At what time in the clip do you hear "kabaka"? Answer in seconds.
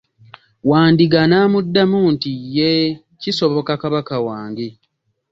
3.81-4.15